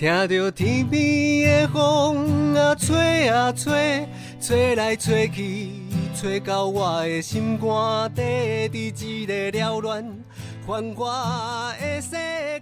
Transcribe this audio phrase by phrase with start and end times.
[0.00, 4.08] 听着天边的风啊吹啊吹，
[4.40, 5.72] 吹来吹去，
[6.16, 8.22] 吹到我的心肝底，
[8.70, 10.24] 伫一个缭乱
[10.66, 12.12] 繁华的世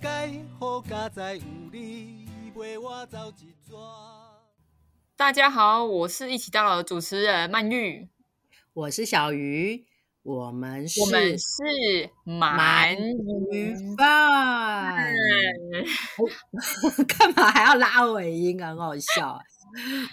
[0.03, 3.73] 界，好佳哉有你陪我走一逝。
[5.17, 8.09] 大家好，我是一起到老的主持人曼玉，
[8.73, 9.85] 我是小鱼，
[10.29, 11.55] 我们是我们是
[12.27, 12.95] 鳗
[13.51, 14.95] 鱼饭。
[17.09, 18.69] 干嘛还要拉尾音啊？
[18.69, 19.41] 很好笑啊。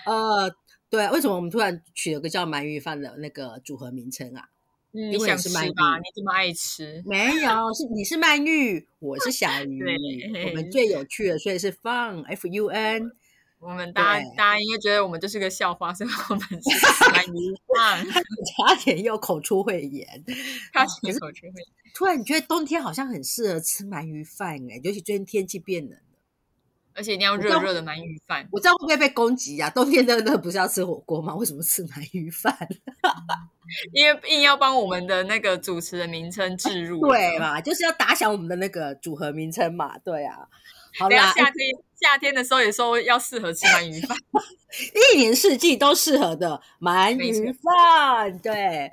[0.06, 0.50] 呃，
[0.90, 4.48] 对，为什么我们突然取了个叫鳗鱼饭的那个组合名称啊？
[4.94, 5.98] 嗯，因为你想是鳗鱼吃吧？
[5.98, 9.84] 你这么爱吃，没有，是你是鳗鱼，我是小 鱼，
[10.48, 13.12] 我们最有趣的，所以是 fun f u n。
[13.60, 20.24] 我们大家对大家应该觉得我们就是个笑话，所以我们是鳗鱼饭，差点又口出秽言。
[20.74, 21.68] 他起口出秽言。
[21.96, 26.00] 突然你觉得冬天好像很适合吃鳗鱼饭哎，尤其最近天气变冷了。
[26.94, 28.48] 而且一定要热热的鳗鱼饭。
[28.52, 29.70] 我知道会不会被攻击啊？
[29.70, 31.36] 冬天真的不是要吃火锅吗？
[31.36, 32.56] 为什么吃鳗鱼饭？
[33.92, 39.98] 因为硬要帮我们的那个主持的名称置入，对嘛，就是要打响我们的那个组合名称嘛。
[39.98, 40.48] 对啊，
[40.98, 41.68] 好啦，夏天
[42.00, 44.18] 夏天的时候也说要适合吃鳗鱼饭，
[45.14, 48.40] 一年四季都适合的鳗鱼饭。
[48.40, 48.90] 对，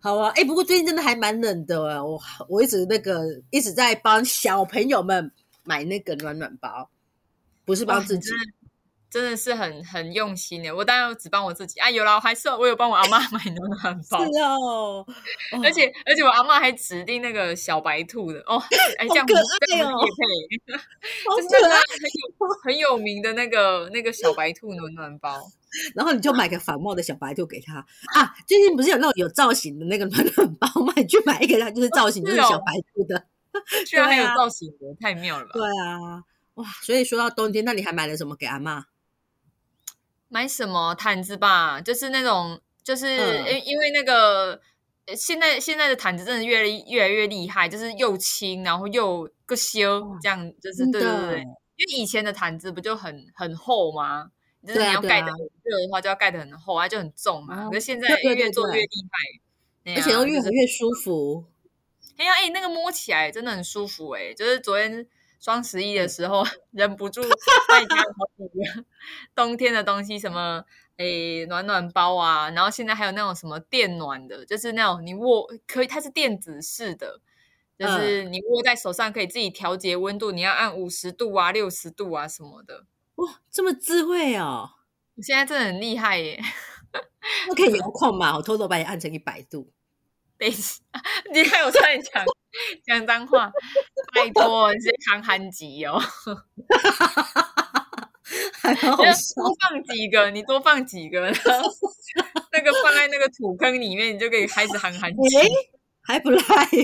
[0.00, 0.30] 好啊。
[0.36, 5.30] 哎，不过最近真的还蛮冷的啊，我我一直那个一直在帮小朋友们
[5.64, 6.90] 买那个暖暖包，
[7.64, 8.30] 不是帮自己。
[9.08, 10.74] 真的是很很用心的。
[10.74, 15.06] 我当然只帮我自己啊，有了，我还是我有帮我阿妈买暖暖包，是哦，
[15.52, 18.62] 哦而且而且我阿妈还指定那个小白兔的哦，
[18.98, 21.78] 哎，这样好可不爱哦好可爱。
[21.80, 25.40] 很有很有名的那个那个小白兔暖暖包。
[25.94, 27.74] 然后你就买个反帽的小白兔给他
[28.14, 28.34] 啊！
[28.46, 30.94] 最近不是有那种有造型的那个暖暖包吗？
[30.96, 33.26] 你去买一个，它就是造型就是小白兔的。
[33.86, 35.50] 居然还有造型的，太妙了吧！
[35.52, 36.64] 对啊，哇！
[36.82, 38.86] 所以说到冬天，那你还买了什么给阿妈？
[40.28, 41.80] 买什么毯子吧？
[41.80, 44.60] 就是那种，就是嗯因、因为那个
[45.06, 51.40] 呃现在现在的毯子真的越来越来越厉害，就是又轻，然后又个修哇，这样就是真对对对对。
[51.76, 54.30] 因为以前的毯子不就很很厚吗？
[54.66, 57.66] 就是你要盖的很热的话，就要盖的很厚，它就很重嘛。
[57.66, 58.88] 哦可是现在越做越厉
[59.84, 61.44] 害，而且又越来越舒服。
[62.16, 65.06] 哎呀，哎，那个摸起来真的很舒服哎、就是昨天
[65.38, 67.22] 双十一的时候， 忍不住
[67.68, 68.84] 再加了好几个
[69.34, 70.64] 冬天的东西，什么
[70.96, 77.20] 诶暖暖包啊，然后现在还有那种什么电暖的，就是那种你握可以，它是电子式的，
[77.78, 82.86] 就是你握在手上可以自己调节温度，你要按五十度啊、六十度啊什么的。
[83.16, 84.70] 哇，这么智慧哦！
[85.16, 86.38] 我现在真的很厉害耶！
[87.48, 88.36] 那可以 遥控嘛？
[88.36, 89.72] 我偷偷把你按成一百度。
[90.38, 90.82] 等一下，
[91.32, 92.22] 你看我差点讲
[92.86, 93.50] 讲脏话，
[94.14, 96.00] 拜托，你是韩寒级哦。
[98.60, 98.96] 还蛮好。
[99.04, 99.04] 多
[99.60, 101.70] 放几个，你多放几个，然后
[102.52, 105.38] 那个放在那个土坑里面，你就可以开始喊喊起。
[105.38, 105.48] 诶
[106.02, 106.38] 还不赖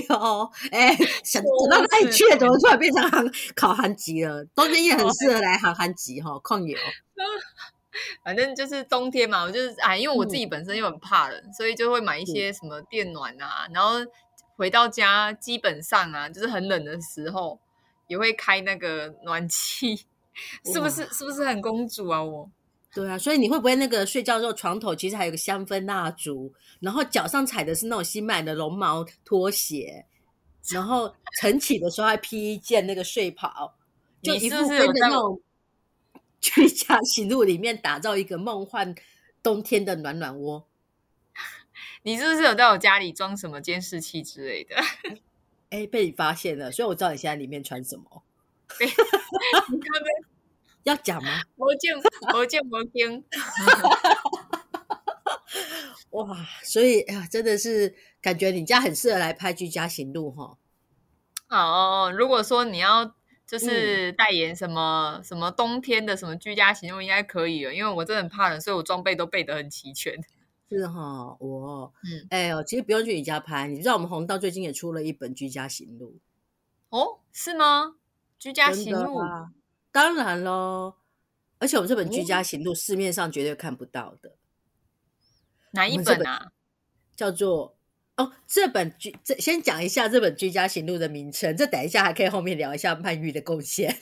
[0.09, 3.25] 哦，哎，想想到那里去了，怎么突然变成韩
[3.55, 4.43] 烤韩籍了？
[4.53, 6.77] 冬天也很适合来韩韩籍哈，控油。
[8.25, 13.99] 反正就是冬天嘛，我就是哎，因为我自己本身又很怕冷，所以就会买一些什么电暖啊，然后
[14.55, 17.59] 回到家基本上啊，就是很冷的时候
[18.07, 19.95] 也会开那个暖气，
[20.65, 21.05] 是不是？
[21.07, 22.23] 是不是很公主啊？
[22.23, 22.49] 我
[22.93, 30.05] 对啊，所以你会不会那个睡觉的时候床头其实还有个香氛蜡烛，然后脚上踩的是那种新买的绒毛拖鞋，
[30.69, 33.73] 然后晨起的时候还披一件那个睡袍，
[34.21, 35.41] 就你是那种
[36.39, 38.93] 居家行路里面打造一个梦幻
[39.41, 40.67] 冬天的暖暖窝。
[42.03, 44.75] 你是不是有在我家里装什么监视器之类的？
[45.71, 48.23] 哎，被你发现了，所以我知道你现在里面穿什么。
[50.83, 51.41] 要讲吗？
[51.55, 51.91] 魔镜，
[52.31, 53.23] 魔镜，魔镜。
[56.11, 60.57] 哇，所以啊，真的是感觉你家很适合来拍居家行路哈。
[61.49, 63.15] 哦，如果说你要
[63.47, 70.13] 就是嗯代言什么、什么冬天的什么居家行路，应该可以了，因为我真的很怕冷，所以我装备都备得很齐全。
[70.73, 76.17] 是哈，我嗯，哎呦，其实不用去你家拍，你知道我们红道最近也出了一本居家行路，
[76.89, 77.95] 哦，是吗？
[78.39, 79.51] 居家行路啊，
[79.91, 80.95] 当然喽。
[81.59, 84.35] 而且我们这本居哦家行路市面上绝对看不到的，
[85.71, 86.51] 哪一本啊？
[87.15, 87.77] 叫做
[88.17, 93.97] 哦，这本居这先讲一下这本居家行路的名称，这等一下还可以后面聊一下曼玉的贡献。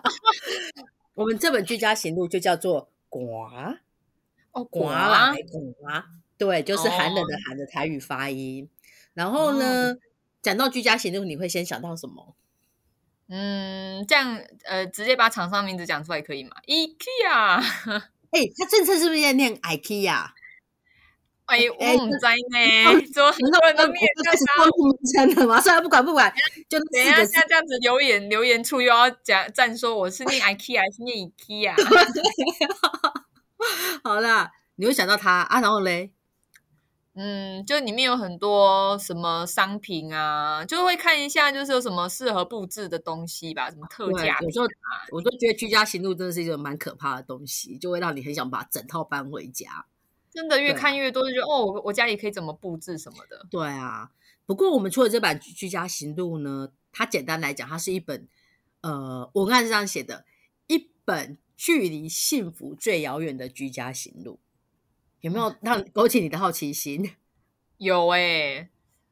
[1.14, 3.78] 我们这本居家行路就叫做“寡
[4.52, 6.04] 哦，寡果啦，寡”，
[6.38, 8.68] 对，就是寒冷的哦寒的台语发音。
[9.14, 9.96] 然后呢，
[10.42, 12.34] 讲到居家行动，你会先想到什么？
[13.28, 17.62] 嗯，这样呃，直接把厂商名字讲出来可以吗？IKEA。
[18.30, 20.30] 哎，他政策是不是在念 IKEA？
[21.46, 22.16] 哎，我唔知
[22.52, 25.60] 呢，怎么很多人都念开始公布名称了嘛？
[25.60, 26.32] 算了，不管不管，
[26.68, 31.74] 就等一下像这样子留言留言处又要讲赞说我是念 IKEA 还是念 IKEA？
[34.02, 36.12] 好啦，你会想到他啊，然后嘞，
[37.14, 44.38] 嗯，就里面有很多什么商品啊，就会看一下，就是有什么适合布置的东西吧，什么特价。
[44.40, 44.66] 有时候
[45.10, 49.86] 我都觉得居家行路真的是一个蛮可怕的东西，就会让你很想把整套搬回家。
[50.32, 53.44] 真的越看越多，就觉得哦，我我家里可以怎么布置什么的。
[53.50, 54.10] 对啊，
[54.46, 58.28] 不过我们出的这版《居家行路》呢，它简单来讲，它是一本
[58.80, 60.24] 呃文案是这样写的：
[60.68, 64.40] 一本距离幸福最遥远的居家行路。
[65.20, 67.14] 有没有让勾起你的好奇心？
[67.76, 68.70] 有哎，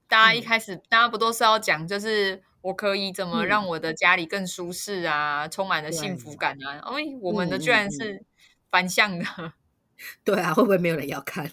[0.09, 6.81] 大家一开始大家不都是要讲，就是我可以怎么让我的家里更舒适啊，充满了幸福感啊？
[6.89, 8.25] 哎，我们的居然是
[8.71, 9.53] 反向的。
[10.25, 11.53] 对啊，会不会没有人要看？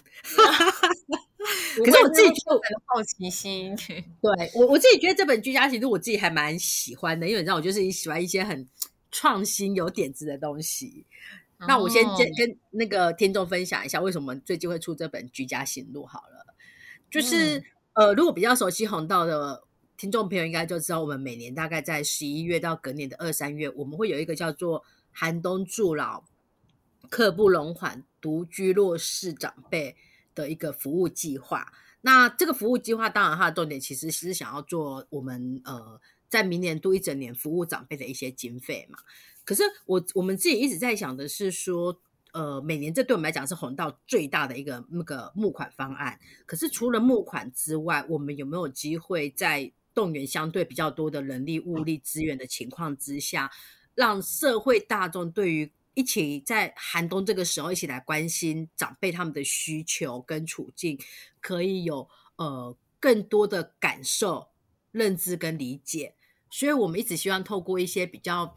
[1.76, 3.76] 可是我自己就很好奇心。
[3.76, 8.66] 对我我自己觉得这本居家行路我自己还蛮喜欢的，因为你知道我就是喜欢一些很
[9.10, 11.06] 创新、有点子的东西。
[11.58, 16.54] 那我先跟跟那个听众分享一下，为什么最近会出这本居家行路好了。
[17.10, 17.62] 就是
[17.94, 19.62] 呃，如果比较熟悉红道的
[19.96, 26.24] 听众朋友，应该就知道我们每年大概在十一月到隔年的二三月，我们会有一个叫做寒冬助老、
[27.08, 28.04] 刻不容缓。
[28.18, 29.94] 独居弱势长辈
[30.34, 38.98] 的一个服务计划，那这个服务计划当然它的重点其实是想要做我们呃在明年度一整年服务长辈的一些经费嘛。
[39.44, 42.00] 可是我我们自己一直在想的是说，
[42.32, 46.18] 呃，每年这对我们来讲是红到最大的一个那个募款方案。
[46.44, 53.50] 可是除了募款之外，我们有没有机会在动员相对比较多的人力物力资源的情况之下，
[53.94, 60.98] 让社会大众对于一起在寒冬这个时候，一起来关心长辈他们的需求跟处境，
[61.40, 62.06] 可以有
[62.36, 64.48] 呃更多的感受、
[64.96, 66.14] 认知跟理解。
[66.50, 68.54] 所以我们一直希望透过一些比较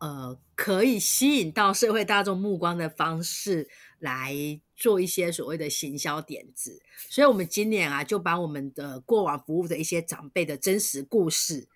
[0.00, 4.34] 呃可以吸引到社会大众目光的方式，来
[4.74, 6.82] 做一些所谓的行销点子。
[7.10, 11.68] 所以，我们今年啊，就把我们的过往服务的一些长辈的真实故事，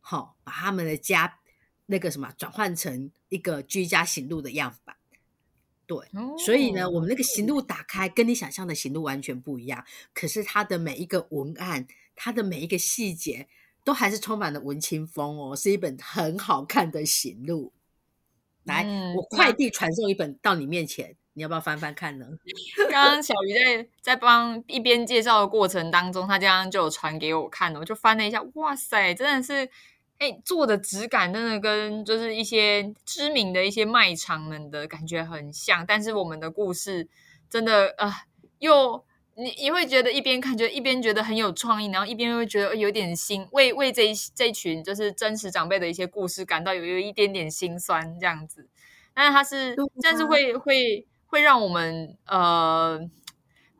[0.00, 1.38] 好，把他们的家。
[1.86, 4.96] 那个什么转换成一个居家行路的样板，
[5.84, 5.98] 对，
[6.38, 9.84] 所以呢，我们那个行路打开，跟你想象的行路完全不一样。
[10.14, 11.86] 可是它的每一个文案，
[12.22, 13.48] 它的每一个细节，
[13.82, 17.72] 都还是充满了文青风哦，是一本很好看的行路。
[18.62, 18.86] 来，
[19.16, 22.26] 我快递传送一本到你面前，你要不要翻翻看呢？
[22.88, 29.68] 刚刚小鱼在在帮一边介绍的过程当中，他这样就有传给我看了，我就翻了一下，哇塞，真的是。
[30.18, 37.08] 哎，做的质感真的跟就是一些知名的一些卖场们的感觉很像，但是我们的故事
[37.50, 38.22] 真的啊，
[38.60, 39.04] 又
[39.42, 48.68] 你你会觉得一边看觉得一边觉得很有创意，然后一边又会觉得有点心为为这一这一群就是真实长辈的一些故事感到有有一点点心酸这样子，
[49.12, 53.10] 但是它是但是会会会让我们呃。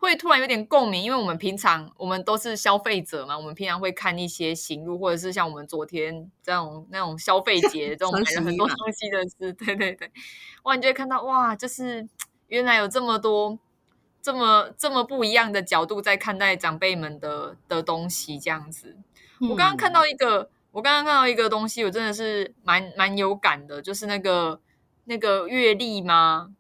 [0.03, 10.11] 会突然有点共鸣，因为我们平常我们都是消费者嘛，我们平常会看一些行路，或者是像我们昨天这种那种消费节这种买了很多东西的事， 对对对，
[10.65, 12.05] 哇，你就会看到哇，就是
[12.49, 13.57] 原来有这么多
[14.23, 18.97] 这么这么不一样的角度在看待长辈们的的东西，这样子。
[19.41, 24.61] 我刚刚看到一个，我刚刚看到一个东西，我真的是蛮蛮有感的，就是那个
[25.07, 26.55] 那个月历吗？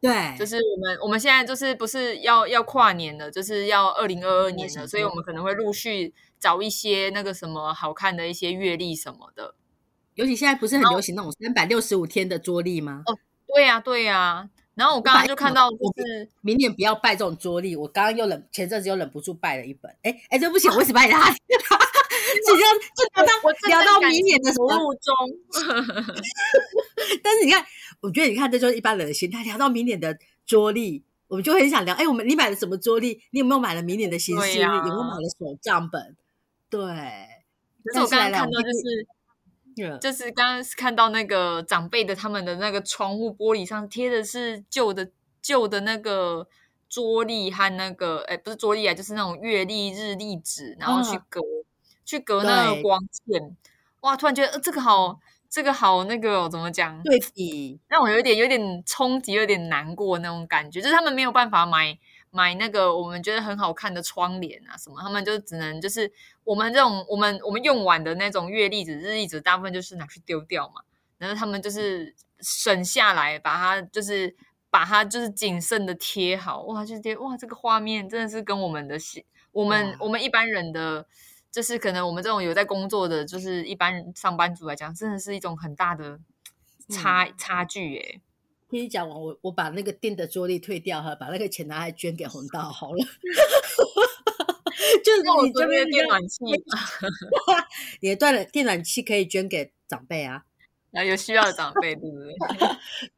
[0.00, 9.56] 对，就是我们我们现在就是不是要要跨年了，就是要二零二二年了，所以我们可能会陆续找一些那个什么好看的一些月历什么的。
[10.14, 13.02] 尤其现在不是很流行那种三百六十五天的桌历吗？
[13.06, 13.18] 哦，
[13.52, 14.48] 对呀对呀。
[14.78, 17.74] 然后我刚刚就看到，就是明年不要拜这种桌历。
[17.74, 19.92] 我刚刚又忍，前阵子又忍不住拜了一本。
[20.02, 21.30] 哎哎，对不起，我为什么拜他？
[21.32, 23.32] 就这样，就聊到
[23.68, 25.12] 聊到明年的服务中。
[27.22, 27.66] 但是你看。
[28.00, 29.42] 我觉得你看，这就是一般人的心态。
[29.42, 30.16] 聊到明年的
[30.46, 31.92] 桌历，我们就很想聊。
[31.96, 33.20] 哎，我们你买了什么桌历？
[33.32, 34.46] 你有没有买了明年的新书？
[34.46, 36.16] 有没有买了手账本？
[36.70, 36.80] 对。
[36.80, 39.04] 可是我刚刚看到，就是
[40.00, 46.46] 就是刚刚看到那个长辈的他们的那个窗户玻璃上贴的是旧的旧的那个
[46.88, 51.40] 桌历和那个哎，不是桌历啊，就是那种月历、日历纸，然后去隔
[52.04, 53.56] 去隔那个光线。
[54.00, 54.16] 哇！
[54.16, 55.18] 突然觉得呃，这个好。
[55.50, 57.02] 这个好那个哦怎么讲？
[57.02, 61.98] 对比让我有点有点冲击，有点难过那种感觉，就是他们没有办法买
[62.30, 66.12] 买那个我们觉得很好看的窗帘啊什么，他们就只能就是
[66.44, 70.82] 我们这种我们我们用完的那种月历纸、日历纸，大部分就是拿去丢掉嘛。
[71.18, 74.36] 然后他们就是省下来，把它就是
[74.70, 78.96] 把它就是谨慎的贴好，哇，就贴哇，这个画面真的是跟我们的
[79.50, 81.04] 我们我们一般人的，
[81.50, 86.20] 就是可能我们这种有在工作的，就是一般上班族来讲，真的是一种很大的
[86.88, 88.20] 差差距耶。
[88.68, 92.98] 听你讲完，我我把那个订的桌历退掉哈，把那个钱拿来捐给红道好了。
[95.02, 96.38] 就是你这边电暖气，
[98.00, 100.44] 你的断了电暖气可以捐给长辈啊，
[100.92, 102.34] 然后有需要的长辈，对不对？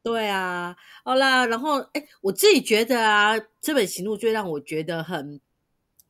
[0.01, 5.39] 对啊，好啦，然后哎，我自己觉得啊，这本行路最让我觉得很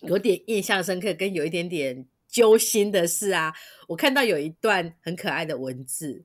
[0.01, 3.53] 有点印象深刻，跟有一点点揪心的是啊，
[3.88, 6.24] 我看到有一段很可爱的文字。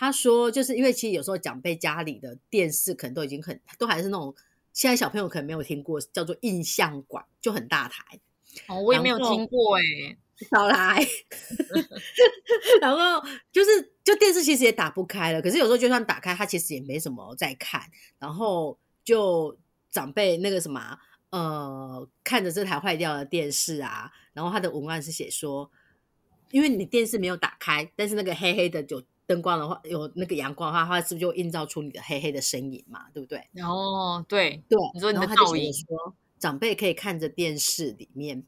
[0.00, 4.32] 他说，就是因为其实有时候长辈家里的电视可能都已经很，都还是那种
[4.72, 8.04] 现在小朋友可能没有听过，叫做印象馆，就很大台。
[8.68, 9.82] 哦，我也没有听过哎，
[10.52, 11.04] 少来。
[12.80, 17.82] 然后就是，就电视其实也打不开了，可是有时候就算打开，他其实也没什么在看。
[18.20, 19.58] 然后就
[19.90, 20.96] 长辈那个什么，
[21.30, 25.68] 呃，看着这台坏掉的电视啊，然后他的文案是写说，
[26.52, 29.02] 因为你电视没有打开，但是那个黑黑的就。
[29.28, 33.10] 灯光的话，有那个阳光的话，它是不是就映照出你的黑黑的身影嘛？
[33.12, 33.38] 对不对？
[33.62, 34.78] 哦，对对。
[34.94, 38.42] 你说你的倒影，说长辈可以看着电视里面，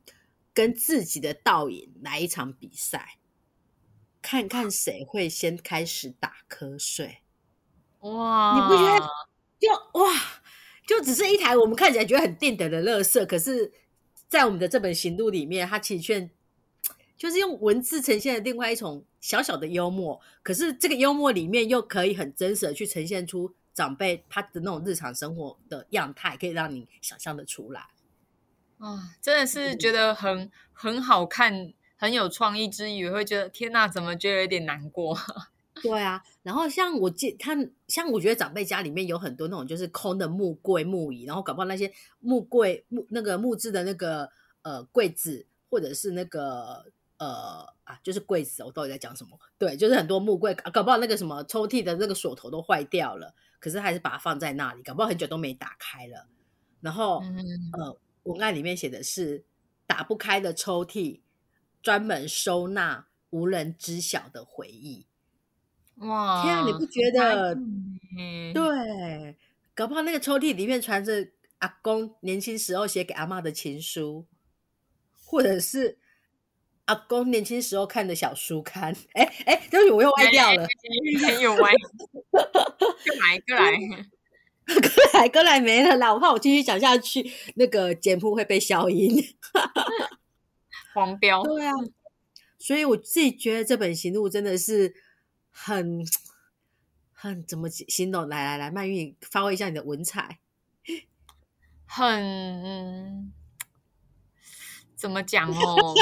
[0.54, 3.18] 跟自己的倒影来一场比赛，
[4.22, 7.18] 看看谁会先开始打瞌睡。
[7.98, 8.54] 哇！
[8.54, 9.06] 你不觉得
[9.58, 10.10] 就哇，
[10.86, 13.70] 就只是一台我们看起来觉得很电的的乐色，可是，
[14.28, 16.30] 在我们的这本行路里面，它其实却
[17.18, 19.04] 就是用文字呈现了另外一种。
[19.20, 27.88] 小小的幽默，可是这个幽默里面又可以很真实的去呈现出长辈他的那种日常生活的样态，可以让你想象的出来。
[28.78, 35.14] 啊，真的是觉得很很好看，很有创意之余，会觉得天哪，怎么觉得有点难过？
[35.82, 37.54] 对啊，然后像我记他，
[37.88, 44.30] 像我觉得长辈家里面有很多那种就是空的木柜、木椅，然后搞不好那些木柜、木那个木质的那个
[44.62, 46.86] 呃柜子，或者是那个。
[47.20, 49.38] 呃啊，就是柜子，我到底在讲什么？
[49.58, 56.26] 对，就是很多木柜，搞不好那个什么抽屉的那个锁头都坏掉了，可是还是把它放在那里，搞不好很久都没打开了。
[56.80, 57.22] 然后，
[57.78, 59.44] 呃，文案里面写的是
[59.86, 61.20] 打不开的抽屉，
[61.82, 65.04] 专门收纳无人知晓的回忆。
[65.96, 67.54] 哇，天啊，你不觉得？
[68.54, 69.36] 对，
[69.74, 74.24] 搞不好那个抽屉里面藏着阿公年轻时候写给阿妈的情书，
[75.22, 75.98] 或者是。
[76.90, 80.66] 阿公年轻时候看的小书刊，哎哎，对不起，我又歪掉了，
[81.40, 81.72] 又歪，
[82.32, 83.76] 过来过来，
[84.66, 86.12] 过来过来没了啦！
[86.12, 89.24] 我怕我继续讲下去，那个简谱会被消音，
[90.92, 91.44] 黄标。
[91.44, 91.72] 对啊，
[92.58, 94.92] 所以我自己觉得这本行路真的是
[95.48, 96.04] 很
[97.12, 98.28] 很怎么形容？
[98.28, 100.40] 来来来，曼玉发挥一下你的文采，
[101.86, 103.32] 很。
[105.00, 105.94] 怎么讲哦？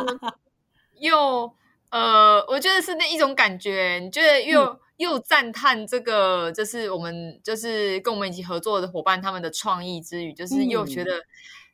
[1.00, 1.52] 又
[1.88, 3.98] 呃，我觉得是那一种感觉。
[4.02, 11.24] 你觉得又又赞叹这个，就是我们就是跟我们一起合作的伙伴他们的创意之余，就是又觉得，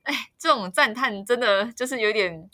[0.04, 2.48] 哎，这种赞叹真的就是有点，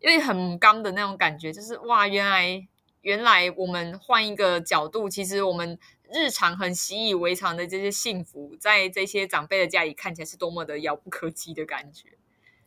[0.00, 1.52] 有点很刚的那种感觉。
[1.52, 2.66] 就是哇，原来
[3.00, 5.78] 原来我们换一个角度，其实我们
[6.12, 12.15] 日常很习以为常的这些幸福，在这些长辈的家里看起来是多么的遥不可及的感觉。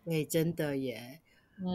[0.06, 1.20] 对，真的耶！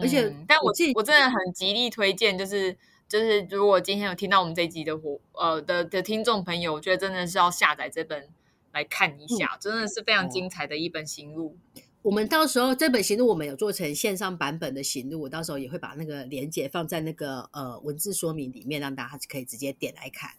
[0.01, 2.75] 而且，但我我真的很极力推荐，就是
[3.07, 8.27] 就是，如果今天有听到我们这集的伙呃的的听众朋友，我觉得真的是要下载这本
[8.73, 11.55] 来看一下，真的是非常精彩的一本行路。
[12.01, 20.31] 我们到时候这本行路我们有做成线上版本的行路，我到时候也会把那个连接放在那个呃文字说明里面，让大家可以直接点来看。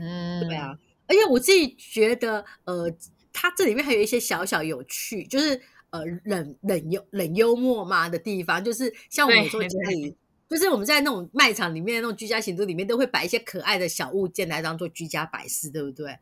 [0.00, 0.78] 嗯，对啊。
[1.08, 2.88] 而且我自己觉得，呃，
[3.32, 5.60] 它这里面还有一些小小有趣，就是。
[5.90, 10.14] 呃，冷冷幽冷幽默嘛的地方，就是像我们说家里，
[10.48, 16.18] 就是我们在那种卖场里面那种居家行动里面，都会摆一些可爱的小物件来当做居家摆饰，对不对？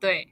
[0.00, 0.28] 对。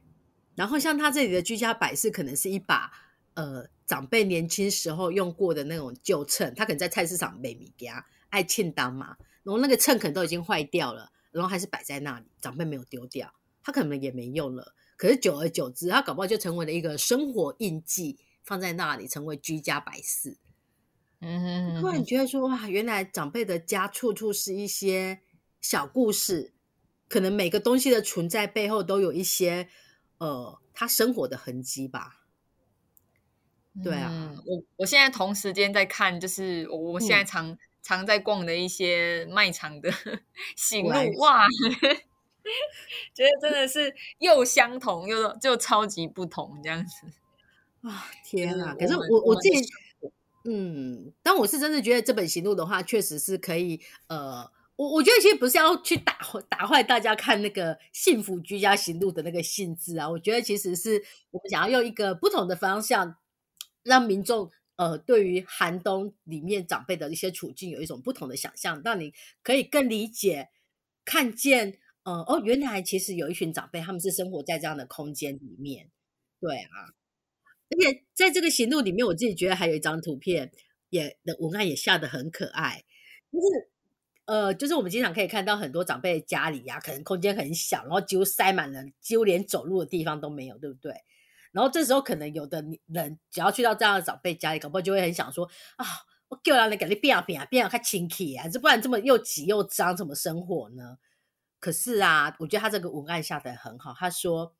[0.54, 2.90] 然后像他这里的居家摆饰，可能是一把
[3.34, 14.74] 呃长辈年轻时候用过的那种旧秤，他可能在菜市场买米家爱庆当嘛，然后那个秤可能都已经坏掉了，然后还是摆在那里，长辈没有丢掉，他可能也没用了。
[14.96, 18.18] 可是久而久之，他搞不好就成为了一个生活印记。
[18.42, 20.36] 放在那里成为居家摆饰，
[21.20, 25.20] 嗯，突然觉得说哇，原来长辈的家处处是一些
[25.60, 26.52] 小故事，
[27.08, 29.68] 可能每个东西的存在背后都有一些
[30.18, 32.18] 呃他生活的痕迹吧。
[33.82, 39.90] 对啊嗯，我我现在同时间在看，就是我我现在常、常在逛的一些卖场的
[40.56, 41.46] 行路，哇，
[43.14, 47.06] 觉得真的是又相同又就超级不同这样子。
[47.82, 48.72] 啊，天啊！
[48.72, 49.56] 嗯可是我我我自己
[50.44, 63.16] 嗯，但我是真的觉得这本行路的话，确实是可以，呃，我我觉得其实不是要去打打坏大家看那个幸福居家行路的那个性质啊，我觉得其实是我们想要用一个不同的方向，
[63.84, 70.48] 让民众呃对于寒冬里面长辈的一些处境有一种不同的想象，让你可以更理解、
[71.04, 75.88] 看见，呃，哦，原来其实有一群长辈他们是生活在这样的空间里面，
[76.40, 76.94] 对啊。
[77.72, 80.52] 而且在这个行路里面，我自己觉得还有一张图片，
[80.90, 82.84] 也的文案也下得很可爱，
[83.32, 83.70] 就是
[84.26, 90.94] 呃，就是我们经常可以看到很多长辈家里呀、可能空间很小，然后几乎塞满了，几乎连走路的地方都没有，对不对？
[91.50, 95.44] 然后这时候可能有的人只要去到这样的长辈家里，搞不好就会很想说
[95.76, 95.84] 啊，
[96.28, 100.98] 我叫人来给你变啊变啊变啊，看清气啊，这不然这么又挤又脏，怎么生活呢？
[101.58, 104.54] 可是啊，我觉得他这个文案下得很好，他说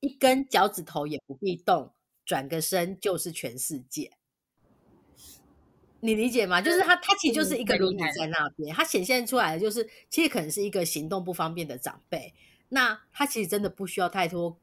[0.00, 1.92] 一根脚趾头也不必动。
[2.26, 4.10] 转个身就是全世界，
[6.00, 6.60] 你理解吗？
[6.60, 12.34] 就是他，他其实就是一个轮椅在那边，他显现出来的就是，其实可能是一个行动不方便的长辈。
[12.68, 14.58] 那他其实真的不需要太多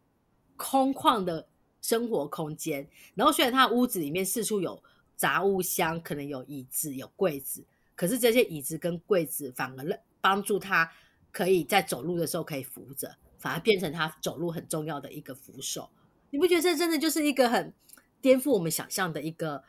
[0.58, 1.48] 空旷的
[1.82, 2.86] 生活空间。
[3.16, 4.84] 然后虽然他屋子里面四处有
[5.16, 7.66] 杂物箱，可能有椅子、有柜子，
[7.96, 10.92] 可是这些椅子跟柜子反而帮助他
[11.32, 15.90] 可以在走路的时候可以扶着，反而变成他走路很重要的一个扶手。
[16.34, 17.72] 你不觉得这真的就是一个很
[18.20, 19.64] 颠覆我们想象的一个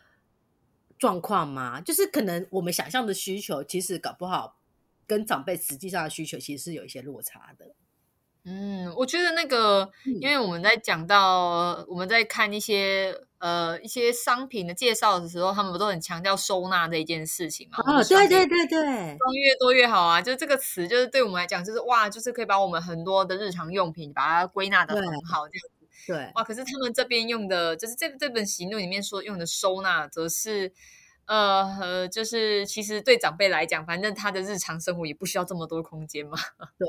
[0.99, 1.79] 状况吗？
[1.83, 4.57] 就是可能我们想象的需求，其实搞不好
[5.07, 7.75] 跟长辈实际上的需求其实是有一些落差的。
[8.47, 9.91] 嗯，我觉得那个，
[10.23, 17.79] 因为我们在讲到我们在看一些呃一些商品的介绍的时候，他们不都很强调收纳这一件事情嘛。
[17.87, 20.23] 哦，对对对对，装越多越好啊！
[20.23, 25.74] 就是这个词，就是对我们来讲，就是哇，就是可以把我们很多的日常用品把它归纳的很好，这样。
[26.07, 26.45] 对，哇！
[26.45, 30.73] 可是他们这边用的，就是这这本行动里面说用的收纳，则是
[31.27, 36.37] 呃呃，就是其实对长辈来讲，反正他的日常生活也不需要这么多空间嘛。
[36.79, 36.87] 对，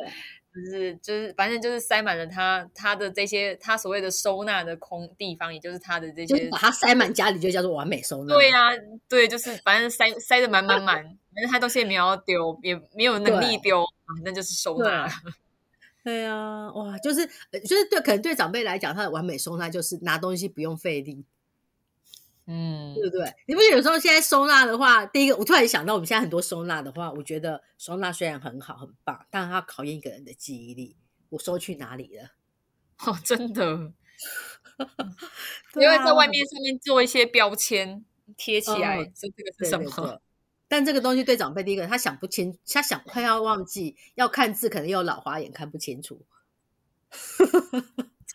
[0.54, 8.34] 就是就是，反正就是塞满了他他的这些他所谓的收纳的空地方，也就是他的这些，就把它塞满家里，就叫做完美收纳。
[8.34, 13.86] 对呀、啊，对，就是反正塞塞的满满满，反正他东西也没有要丢，也没有能力丢，
[14.25, 15.10] 那就是收纳。
[16.05, 17.25] 对啊，哇，就是
[17.67, 21.25] 就是对，可能对长辈来讲，他的完美收纳就是拿东西不用费力，
[22.45, 23.33] 嗯，对不对？
[23.47, 30.95] 你不觉得有时候现在收纳的话，第一个我突然想到，我们现在很多收纳的话，我觉得收纳虽然很好很棒，但它考验一个人的记忆力，
[31.29, 32.33] 我收去哪里了？
[32.99, 33.65] 哦，真的，
[35.73, 38.05] 因为在外面上面做一些标签
[38.37, 40.21] 贴起来，这个是什么？
[40.67, 46.25] 但这个东西对长辈，第一个他想不清，他想快要忘记，要看字可能又老花眼看不清楚。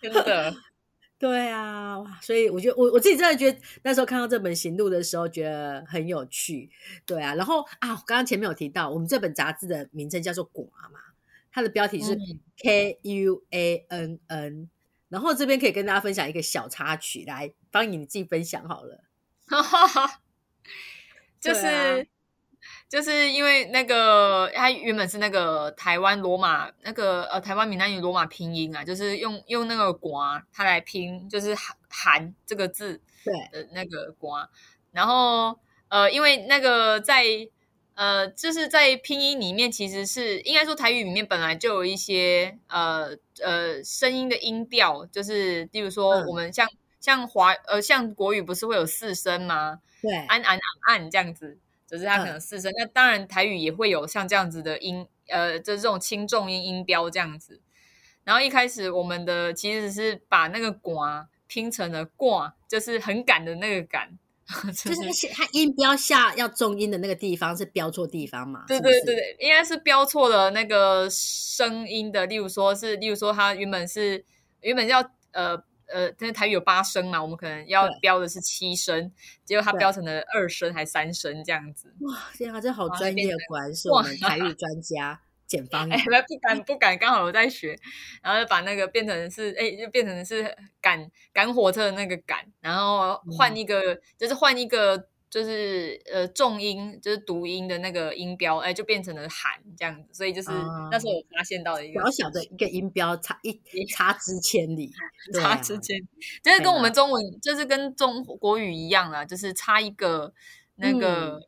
[0.01, 0.55] 真的，
[1.19, 2.19] 对啊，哇！
[2.23, 6.71] 所以我觉得我我自己真的觉得那时候看到这本行路的时候，觉得很有趣。
[7.05, 11.01] 对啊，然后啊，我刚刚前面有提到，我们这本杂志的名称叫做“寡”嘛，
[11.53, 14.71] 它的标题是嗯 K U A N N。
[15.09, 19.03] 然后这边可以跟大家分享一个小插曲，来帮你你自己分享好了。
[21.41, 21.97] 就是、啊
[22.91, 34.51] 就是因为那个它原本是那个台湾罗马那个呃台湾闽南语罗马拼音啊，就是用用那个“瓜”它来拼，就是“寒”寒这个字对，的那个“瓜”，
[34.91, 35.57] 然后
[35.89, 37.25] 呃，因为那个在
[37.95, 46.67] 呃，就是在拼音里面，其实是应该说台语里面本来就有一些呃呃声音的音调，就是例如说嗯我们像、
[46.99, 49.79] 像华呃像国语不是会有四声吗？
[50.03, 51.59] 对，安安安这样子，
[51.91, 52.71] 就是它可能四声。
[52.79, 57.61] 那当然台语也会有像这样子的音，呃，就是这种轻重音音标这样子。
[58.23, 64.17] 然后一开始我们的其实是把那个“寡”拼成了“挂”，就是很赶的那个“赶”，
[64.73, 68.65] 就就是它音标下要重音的那个地方是标错地方嘛？
[68.69, 74.25] 对对对对，应该是标错了那个声音的，例如说是，例如说它原本是
[74.61, 75.57] 原本要呃
[75.93, 79.13] 呃，但是台语有八声嘛，我们可能要标的是七声，
[79.45, 81.95] 结果他标成了二声还三声这样子。
[82.01, 86.03] 哇，天啊，这好专业果然是我们台语专家简 方哎，语。
[86.05, 87.77] 不敢不敢，刚好我在学，
[88.23, 100.51] 然后就把那个变成是哎，就变成是赶赶火车的那个赶，然后换一个、就是换一个就是呃重音，就是读音的那个音标，哎，就变成了韩这样子，所以就是
[100.91, 104.93] 那时候我发现到的一个小小的一个音标差一差之千里，
[105.41, 106.07] 差之千里，
[106.43, 110.35] 就是跟我们中文就是跟中国语一样啊，就是差一个
[110.75, 111.41] 那个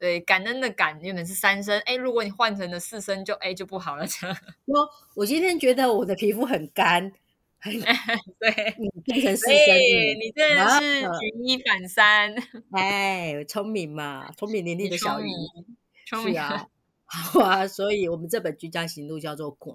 [0.00, 4.04] 对感恩的感原本是三声，哎，如果你换成了四声，就哎就不好了。
[4.66, 7.12] 我我今天觉得我的皮肤很干。
[8.38, 9.76] 对， 你变成四声，
[10.20, 12.32] 你真的是举一反三。
[12.72, 15.28] 哎，聪明嘛，聪明伶俐的小鱼，
[16.06, 16.68] 聪明啊，
[17.04, 17.66] 好啊。
[17.66, 19.74] 所以，我们这本居家行路叫做“寡”。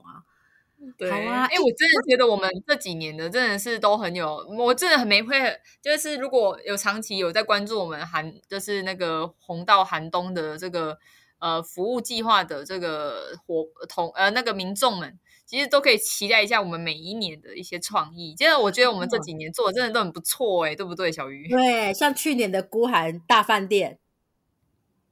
[0.97, 5.35] 对啊，哎，我真的觉得我们这几年的真的是都很有，我真的很没会，
[5.81, 10.97] 就是如果有长期有在关注我们寒，就是那个红到寒冬的这个
[11.39, 15.19] 呃服务计划的这个活同呃那个民众们。
[15.53, 18.33] 其实都可以期待一下我们每一年的一些创意。
[18.33, 21.47] 真的我觉得我们这几年做的真的都很不错，哎，对不对，小鱼？
[21.47, 23.99] 对，像去年的孤寒大饭店，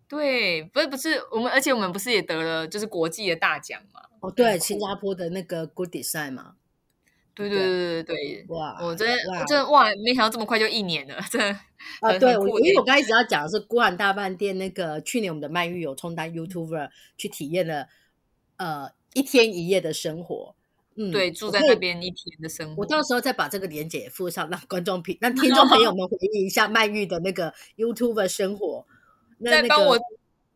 [0.08, 4.02] 对，不是不是我们，而且我们不是也得了就是国际的大奖嘛？
[4.20, 6.56] 哦，对，新加坡的那个 Good Design 嘛。
[7.36, 8.80] 对对对对对哇！
[8.82, 9.08] 我真
[9.40, 11.60] 我真哇，没想到这么快就一年了，真的
[12.00, 12.18] 啊！
[12.18, 17.88] 对，我因为我刚开始要讲的是孤寒大饭店，那个去年我们的曼玉有充当 YouTuber 去体验了，
[18.58, 18.90] 呃。
[19.14, 20.56] 一天一夜的生活，
[20.96, 22.82] 嗯，对，住在那边一天的生活。
[22.82, 28.86] 我到时候再把这个连接附上，让观众朋、让听众朋友们回忆一下曼玉的那个 YouTube 生活。
[29.44, 29.98] 再帮我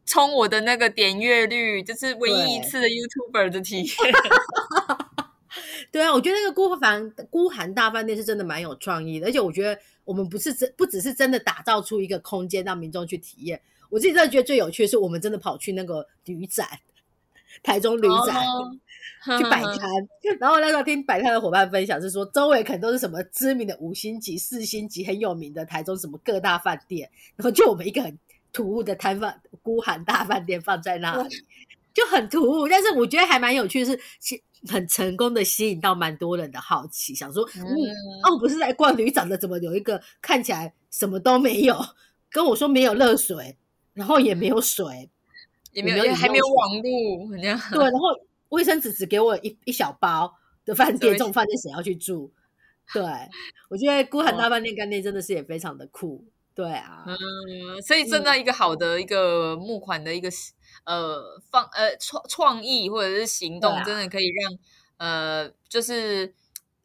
[0.05, 3.87] 冲我的那个点阅率，就是唯一一次的 YouTuber 的体验。
[5.91, 16.67] 对啊，我觉得那个孤寒孤寒大饭店是真的蛮有创意的，而且我觉得我们不是真不只是真的打造出一个空间让民众去体验，我自己真的觉得最有趣的是，我们真的跑去那个旅展。
[17.63, 18.43] 台中旅展
[19.37, 19.89] 去摆摊，
[20.39, 28.19] 然后那时候听摆摊的伙伴分享是说，周围可能都是什么知名的五星级、四星级很有名的台中什么各大饭店，然后就我们一个很
[28.53, 31.29] 突兀的摊贩孤寒大饭店放在那里，
[31.91, 32.67] 就很突兀。
[32.67, 33.99] 但是我觉得还蛮有趣，是
[34.67, 37.65] 很成功的吸引到蛮多人的好奇，想说，嗯，
[38.23, 41.83] 哦，不是在逛旅展的，怎么有一个看起来什么都没有，
[42.29, 43.57] 跟我说没有热水，
[43.93, 45.09] 然后也没有水。
[45.75, 47.83] 也没有，还没有网络，这样对。
[47.83, 48.07] 然后
[48.49, 50.33] 卫生纸只给我一一小包
[50.65, 52.31] 的饭 店，这种饭店谁要去住？
[52.93, 53.03] 对，
[53.69, 56.23] 我觉得孤寒大饭店概念真的是也非常的酷。
[56.55, 60.29] 对啊，嗯，所以真的一个好的一个募款的一个
[60.85, 64.57] 呃放呃创创意或者是行动，真的可以让
[64.95, 66.33] 呃就是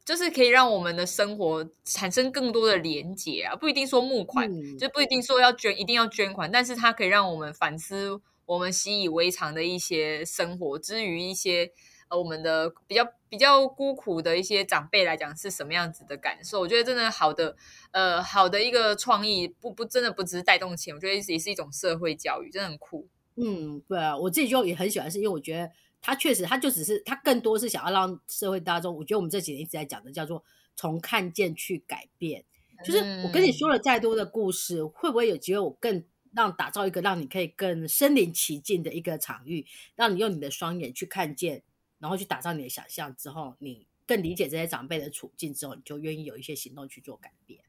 [0.03, 3.55] 就是可以让我们的生活产生更多的连结啊！
[3.55, 8.19] 不一定说募款，就不一定说要捐，一定要捐款，但是它可以让我们反思。
[8.45, 11.71] 我们习以为常的一些生活，之于一些
[12.09, 16.59] 呃我们的比较比较孤苦的一些长辈来讲，是什么样子的感受？
[16.59, 17.55] 我觉得真的好的
[17.91, 23.07] 呃好的一个创意，不不真的不只是带动钱，我觉得也是一种社会教育，真的很酷。
[23.35, 30.43] 嗯，对啊，我自己就也很喜欢，是因为我觉得他确实，他就只是他更多是想要让社会大众，我觉得我们这几年一直在讲的叫做
[30.75, 32.43] 从看见去改变，
[32.83, 36.03] 就是我跟你说了再多的故事，会不会有机会我更。
[36.33, 39.65] 让打造一个让你可以更身临其境的一个场域，
[39.95, 41.61] 让你用你的双眼去看见，
[41.99, 47.59] 然后去打造你的想象之后，你更理解这些长辈的处境之后，你就愿意有一些行动去做改变。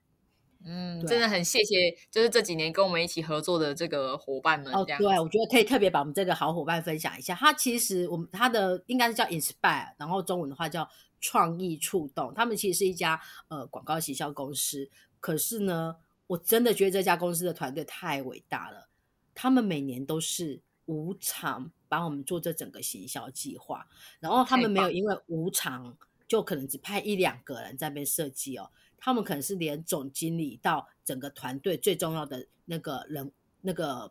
[0.65, 4.73] 嗯，真的很谢谢，就是这几年跟我们一起合作的这个伙伴们。
[4.73, 7.35] 哦，对，我觉得可以特别把我们这个好伙伴分享一下。
[7.35, 10.89] 他其实我们他的应该是叫 Inspire，然后中文的话叫
[11.21, 12.33] 创意触动。
[12.33, 15.97] 他们其实是一家呃广告行销公司，可是呢。
[16.33, 18.89] 我真的觉得这家公司的团队太伟大了，
[19.35, 23.87] 他们每年都是无偿帮我们做这整个行销计划，
[24.19, 25.95] 然后他们没有因为无偿
[26.27, 34.11] 就可能只派一两个人在那边设计哦，他们可能是连总经理到整个团队最重要的那个人那个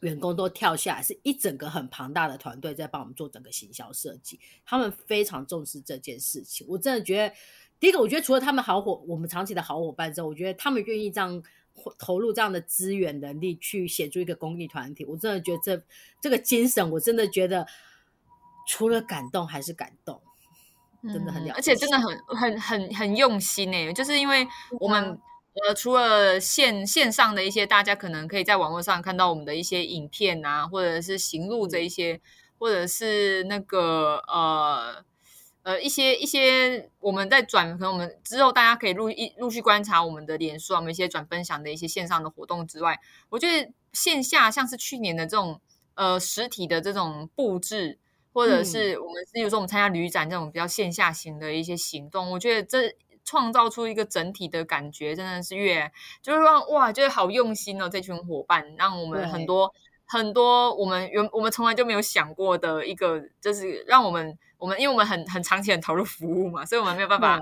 [0.00, 7.34] 员工都跳下来，是一整个很庞大的团队在帮我们做整个行销设计，他们非常重视这件事情，我真的觉得。
[7.78, 11.42] 第一个，我觉得除了他们好伙，我们长期的好伙伴之后，我觉得他们愿意这样
[11.98, 15.82] 投入这样的资源能力去协助一个公益团体，我真的觉得这
[16.22, 17.66] 这个精神，我真的觉得
[18.66, 20.22] 除了感动还是感动，
[21.02, 24.48] 真的很了，而且真的很很很很用心诶，就是因为
[24.80, 25.18] 我们
[25.66, 32.22] 呃除了线线上的一些大家可能可以在网络上看到我们的一些影片啊，或者是行路这一些，
[32.58, 35.04] 或者是那个呃。
[35.66, 43.00] 呃，一些一些我们在转，可能我们之后大家可以陆一陆续观察我们的脸书，我们一些转分享的一些线上的活动之外，
[43.30, 45.60] 我觉得线下像是去年的这种
[45.94, 47.98] 呃实体的这种布置，
[48.32, 55.90] 或者是我们比如说我们参加旅展这种比较线下型的一些行动，我觉得这创造出一个整体的感觉，真的是越
[56.22, 59.74] 就是说哇，就是好用心哦，这群伙伴让我们很多
[60.06, 67.38] 很多我们原我们从来就没有想过的一个，就是让我们我们因为我们很很长期很投入服务嘛，所以我们没有办法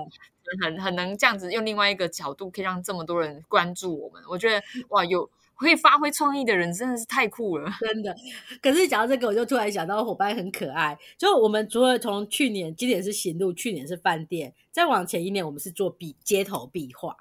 [0.63, 4.21] 很很能这样子用另外一个角度，可以让这么多人关注我们。
[4.29, 5.29] 我觉得哇，有。
[5.57, 8.13] 会发挥创意的人真的是太酷了，真的。
[8.61, 10.99] 可是讲到这个，我就突然想到伙伴很可爱。
[11.17, 17.15] 就我们除了从去年，今年是行路，去年是饭店，再往前一年，我们是做壁街头壁画，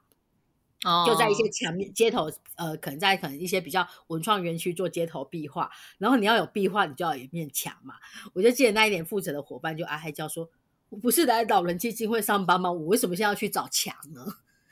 [0.84, 5.70] 哦，就在一些墙面街头，呃，可能在可能一些比较文创园区做街头壁画。
[5.98, 7.94] 然后你要有壁画，你就要有一面墙嘛。
[8.34, 10.48] 我就记得那一年负责的伙伴就阿嗨叫说
[10.90, 12.70] ：“我不是来老人基金会上班吗？
[12.70, 14.24] 我为什么现在要去找墙呢？”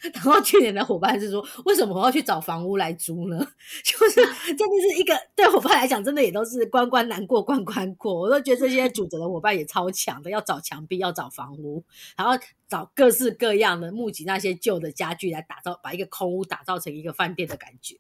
[0.15, 3.39] 然后去年的伙伴是说，为什么我要去找房屋来租呢？
[3.85, 4.17] 就是
[4.55, 8.13] 真的是一个对伙伴来讲，真的也都是关关难过关关过。
[8.13, 11.85] 我都觉得这些主责的伙伴也超强的，要找墙壁，要找房屋，
[12.17, 12.35] 然后
[12.67, 17.97] 找各式各样的募集那些旧的家具来打造，把一个空屋打造成一个饭店的感觉，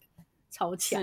[0.50, 1.00] 超强。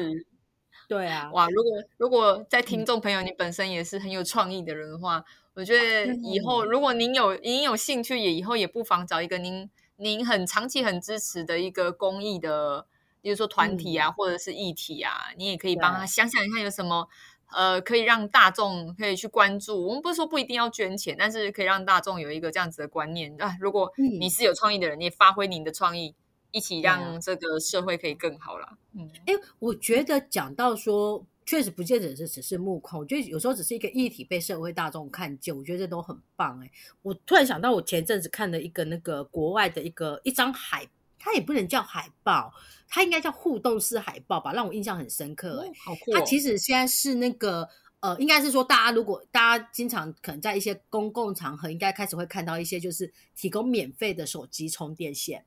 [0.90, 1.48] 对啊，哇！
[1.50, 9.70] 如果如果在听众朋友你本身也是很有创意的人的话，我觉得以后如果您有您有兴趣，也以后也不妨找一个您。
[10.00, 12.88] 您很长期很支持的一个公益的，
[13.22, 17.08] 比如说团体啊，或者是议题啊，你也可以帮他想想一下有什么，
[17.52, 19.86] 呃，可以让大众可以去关注。
[19.88, 23.58] 我们不是说不一定要捐钱，但是可以让大众有一个这样子的观念啊。
[23.60, 26.16] 如果你是有创意的人，你也发挥您的创意，
[26.52, 28.78] 一起让这个社会可以更好了。
[28.94, 31.26] 嗯，哎，我觉得讲到说。
[31.50, 36.70] 确实不见得是只是目空，我觉得有时候只是一个议题被社会大众看见，我觉得这都很棒哎。
[37.02, 42.54] 我突然想到，我前阵子看了一个那个国外的一个一张海，它也不能叫海报，
[42.88, 45.72] 它应该叫互动式海报吧，让我印象很深刻哎。
[45.84, 46.14] 好酷！
[46.14, 47.68] 它其实现在是那个
[48.02, 55.44] 呃，应该是说大家如果大家经常可能在一些公共场合，应该开始会看到一些就是提供免费的手机充电线。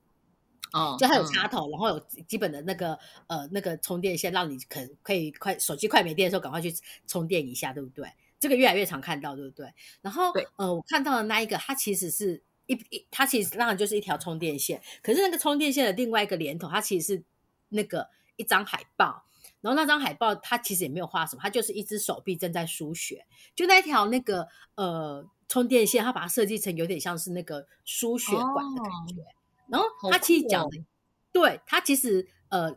[0.72, 6.74] 哦，就它有插头，然后有基本的那个呃那个充电线，让你可可以快手机快没电的时候赶快去
[7.06, 8.08] 充电一下，对不对？
[8.40, 9.72] 这个越来越常看到，对不对？
[10.00, 17.24] 然后呃，我看到的那一个，它其实是一一，它其实当然就是一条充电线，可是那个充电线的另外一个连头，它其实是
[17.68, 19.24] 那个一张海报，
[19.60, 29.22] 然后那张海报它其实也没有画什么，它就是一只手臂正在输血，就那一条那个呃充电线，它把它设计成有点像是那个输血管的感觉。
[29.68, 30.84] 然后他其实讲的，
[31.32, 32.74] 对他其实呃，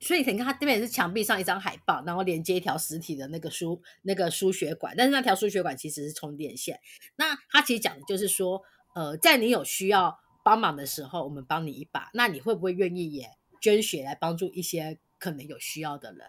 [0.00, 6.80] 所以你看他这边是墙壁上一张海报，然后连接一条实体的那个输那个输血管，但是那条输血管其实是充电线。
[7.16, 8.62] 那他其实讲的就是说，
[8.94, 16.26] 呃，在你有需要帮忙的时候，我们帮你一把，那你会不会愿意也捐血来帮助一些可能有需要的人？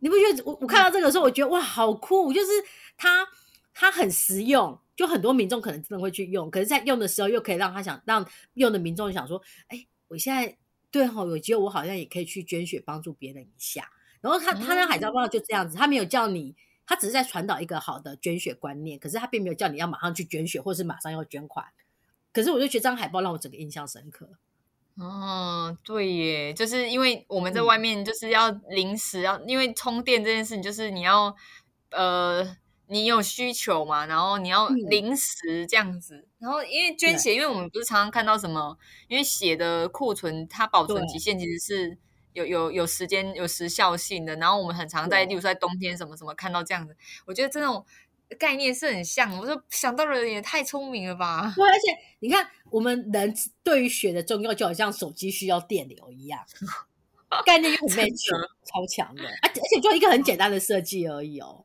[0.00, 2.32] 你不觉得我我看到这个时候，我觉得哇，好酷！
[2.32, 2.50] 就是
[2.96, 3.24] 他
[3.74, 4.78] 他很实用。
[4.94, 10.58] 就很多民众可能真的会去用，可是，在用的时候又可以让他想让用的民众想说：“哎，我现在
[10.90, 13.88] 对哈有机会，我好像也可以去捐血帮助别人一下。”
[14.20, 16.54] 然后他他那海招报就这样子，他没有叫你，
[16.86, 21.64] 他只是在传导一个好的捐血观念，可是他并没有叫你要马上去捐血，或是马上要捐款。
[22.30, 24.28] 可是我就觉得这张海报让我整个印象深刻。
[24.96, 31.34] 哦，对耶，就是因为我们在外面就是要临时要，因为充电这件事情，就是你要
[31.92, 32.58] 呃。
[32.92, 34.04] 你有需求嘛？
[34.04, 38.76] 然后你要临时这样子，然后因为捐血，因为我们不是常常看到什么，
[39.08, 41.98] 因为血的库存它保存期限其实是
[42.34, 44.36] 有有有时间有时效性的。
[44.36, 47.84] 然后我们很常在，例如在冬天什么什么看到这样子，我觉得这种
[48.38, 49.38] 概念是很像。
[49.38, 51.50] 我说想到的人也太聪明了吧？
[51.56, 56.44] 对，而且你看，我们人对于血的重要，就好像手机需要电流一样，
[57.46, 59.22] 概念又很内求，超强的。
[59.42, 61.64] 而且而且就一个很简单的设计而已哦。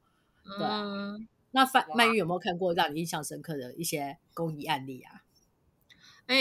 [0.60, 5.24] 嗯，那范曼玉有没有看过让你印象深刻的一些公益案例啊？
[6.28, 6.36] 哎，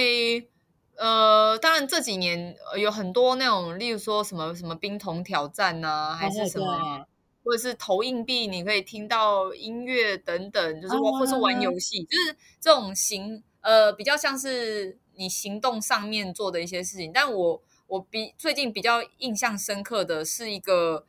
[0.96, 7.06] 呃，当然这几年有很多那种，例如说什么什么冰桶挑战呐，还是什么，
[7.44, 17.12] 或者是投硬币，你可以听到音乐等等，就是或是玩游戏，就是这种行呃比较像是你行动上面做的一些事情。
[17.12, 21.06] 但我我比最近比较印象深刻的是一个。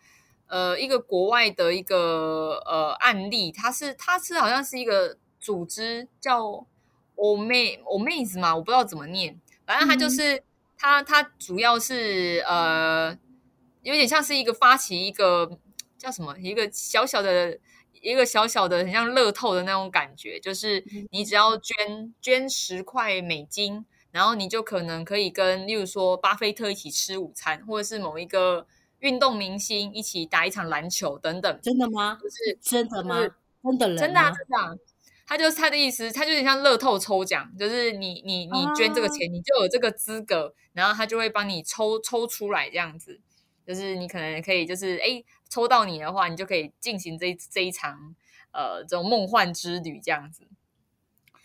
[0.47, 6.65] 呃，一个国外的一个呃案例，它是它是好像是一个组织叫
[7.15, 10.41] O 妹 O 妹子嘛，我不知道怎么念，反正它就是
[10.77, 13.17] 它它主要是呃
[13.81, 15.59] 有点像是一个发起一个
[15.97, 16.37] 叫什么？
[16.39, 17.59] 一个小小的
[18.01, 20.81] 一个小小的很像乐透的那种感觉，就是
[21.11, 28.65] 你只要捐捐十块美金，然后你就可能可以跟例如说巴菲特一起吃午餐，或者是某一个。
[28.99, 32.17] 运动明星一起打一场篮球等等，真的吗？
[32.21, 33.19] 就是真的吗？
[33.63, 33.97] 真的人？
[33.97, 34.79] 真的啊真的。
[35.29, 43.19] 他就是他的意思，他就有点像乐透抽奖，就是你你你捐这个钱，你就有这个资格，然后他就会帮你抽抽出来这样子，
[43.65, 48.15] 就是你可能可以就是哎抽到你的话，你就可以进行这这一场
[48.53, 50.47] 呃这种梦幻之旅这样子。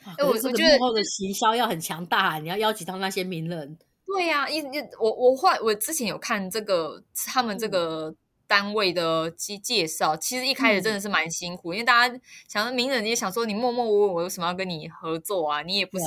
[0.04, 3.76] 哎，我我觉得幕后的行销要很强大，你要邀请到那些名人。
[4.06, 8.14] 对呀，一一我我后来我之前有看这个他们这个。
[8.44, 15.62] 单位的介介绍，其实一开始真的是蛮辛苦，因为大家想说名人，也想说你默默无闻，我为什么要跟你合作啊？
[15.62, 16.04] 你也不是，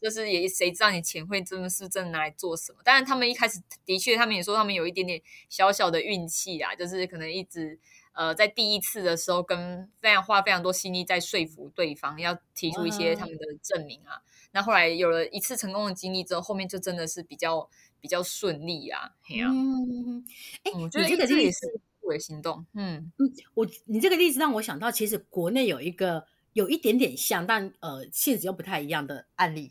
[0.00, 2.78] 就是也谁知道你钱会真的是真的拿来做什么？
[2.84, 7.76] 当然，他们一开始的确，他们也说他们有一点点小小的运气啊，就是可能一直
[8.12, 14.22] 呃在第一次的时候跟非常花非常多心力在说服对方，要提出一些他们的证明啊。
[14.54, 17.68] 那后来有了一次成功的经历之后，后面就真的是比较。
[18.04, 20.22] 比较顺利啊，嗯，
[20.62, 29.70] 哎，我觉得这个例子是为行动，嗯嗯，我你这个例子让我想到，其实国内有一个有一点点像，但呃性质又不太一样的案例，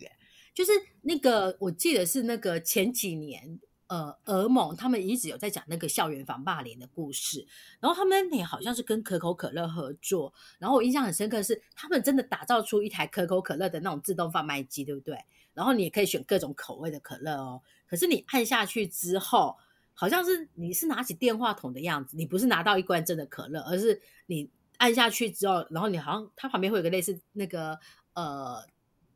[0.56, 0.72] 就是
[1.04, 3.60] 那个我记得是那个前几年。
[3.88, 7.46] 呃，俄蒙他们一直有在讲那个校园防霸凌的故事，
[7.80, 15.18] 然后他们也好像是跟可口可乐合作，然后我印象很深刻是他们真的打造出一台可口可乐的那种自动贩卖机，对不对？
[15.54, 17.62] 然后你也可以选各种口味的可乐哦。
[17.86, 19.56] 可是你按下去之后，
[19.94, 27.78] 好像是你是拿起电话筒的样子，你不是拿到一罐真的可乐，而是你按下去之后，然后你好像它旁边会有个类似那个
[28.14, 28.66] 呃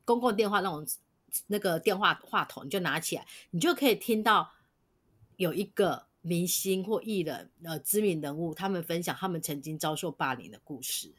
[0.05, 0.85] 公共电话那种
[1.47, 4.51] 那个电话话筒，你就拿起来，你就可以听到。
[5.37, 11.13] 有一个明星或艺人，呃，知名人物，他们分享他们曾经遭受霸凌的故事。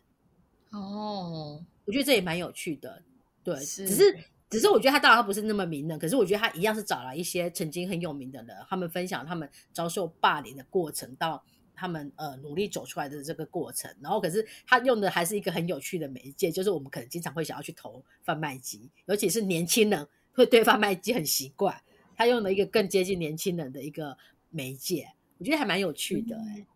[0.71, 3.03] 哦，我觉得这也蛮有趣的。
[3.43, 4.19] 对，只是，
[4.51, 11.43] 只是我觉得他当然他不是那么名人，可是我觉得他一样是找了一些曾经很有名的人，他们分享他们遭受霸凌的过程，到
[11.75, 13.91] 他们呃努力走出来的这个过程。
[14.03, 21.81] 然后，可是他用的还是一个很有趣的媒介，就是我们可能经常会想要去投贩卖机，尤其是年轻人会对贩卖机很习惯。
[22.19, 24.19] 他用了一个更接近年轻人的一个
[24.51, 26.67] 媒介，我觉得还蛮有趣的哎，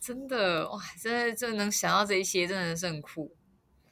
[0.00, 3.30] 真的哇，真的真的能想到这一些，真的是很酷。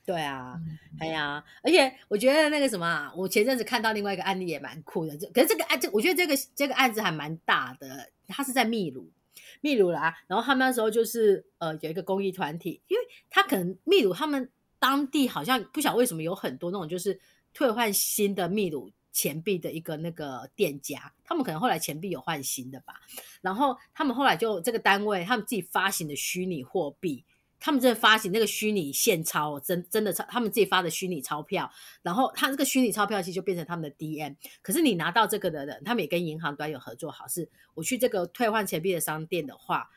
[0.06, 0.58] 对啊，
[0.98, 9.12] 哎呀，而且我觉得那个什么，啊我前阵子看到另外一个案例也蛮酷的，就可是这个案，这我觉得这个这个案子还蛮大的，他是在秘鲁，
[9.60, 17.20] 秘鲁啦，然后他们那时候就是呃有一个公益团体，因为他可能秘鲁他们当地好像不晓得为什么有很多那种就是
[17.52, 18.90] 退换新的秘鲁。
[19.18, 23.00] 钱币的一个那个店家，他们可能后来钱币有换新的吧，
[23.40, 27.24] 然后他们后来就这个单位，他们自己发行的虚拟货币，
[27.58, 31.68] 他们真的发行那个虚拟现钞，真真的钞，他们自己发的虚拟钞票，
[32.00, 39.90] 然后他这个虚拟钞票其实就变成他们的 DM，可是你拿到这个的人，他们也跟银行端有合作好，是我去这个退换钱币的商店的话，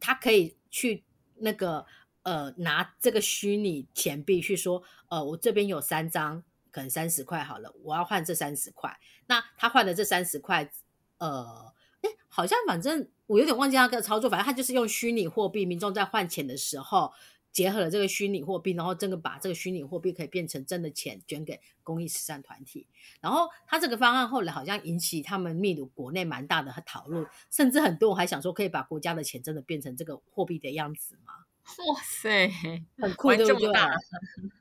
[0.00, 1.04] 他可以去
[1.36, 1.84] 那个
[2.22, 6.42] 呃拿这个虚拟钱币去说，呃我这边有三张。
[6.72, 8.98] 可能三十块好了，我要换这三十块。
[9.26, 10.68] 那他换的这三十块，
[11.18, 17.12] 呃，哎，好像反正我有点忘记那个操作，反正他就是用虚拟货币，民众在换钱的时候
[17.52, 22.88] 结合了这个虚拟货币，然后真的把这个虚拟货币可以变成真的钱捐给公益慈善团体。
[23.20, 31.41] 然后他这个方案后来好像引起他们秘鲁国内蛮大的讨论，甚至很多人还想说可以把国家的钱真的变成这个货币的样子吗？
[31.88, 32.50] 哇塞，
[32.98, 33.72] 很酷，对不对？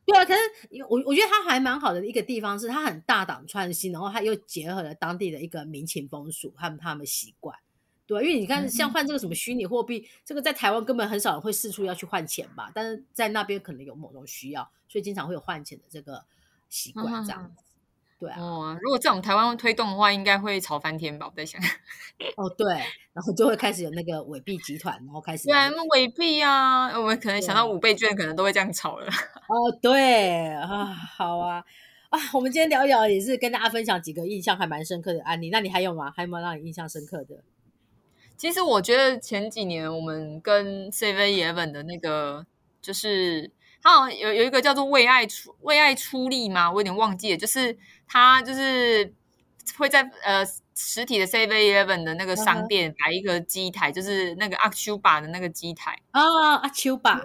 [0.06, 0.40] 对啊，可是
[0.88, 7.58] 我我觉得它还蛮好的一个地方是，它很大胆创新，然后它又结合了当地的一个民情风俗和他们习惯。
[8.06, 16.24] 对，因为你看，像换这个什么虚拟货币，这个在台湾根本很少人会四处要去换钱吧，但是在那边可能有某种需要，所以经常会有换钱的这个
[16.70, 17.64] 习惯，这样子。
[18.22, 21.26] 对啊，如果在我们台湾推动的话，应该会炒翻天吧？
[21.26, 21.60] 我在想。
[22.38, 22.68] 哦，对，
[23.14, 25.48] 然后就会开始有那个伪币集团，然后开始。
[25.48, 25.56] 对，
[25.90, 29.08] 伪币啊，我们可能想到五倍券，可能都会这样炒了。
[29.50, 30.86] 哦，对啊，
[31.18, 31.64] 好啊，
[32.12, 35.50] 啊，我们今天聊一聊，也是跟大家分享几个印象还蛮深刻的案例。
[35.50, 36.14] 那你还有吗？
[36.16, 37.44] 还有没有让你印象深刻的？
[38.38, 42.46] 其实我觉得前几年我们跟 Seven Eleven 的那个
[42.84, 43.50] 就是。
[43.82, 46.72] 他好像有有一个叫做“为爱出为爱出力”吗？
[46.72, 47.38] 我有点忘记了。
[47.38, 47.76] 就是
[48.08, 49.14] 他就是
[49.78, 57.22] 会在呃实体的 Seven Eleven 的那个商店摆一个机台，就是那个阿丘巴的那个机台啊，阿丘巴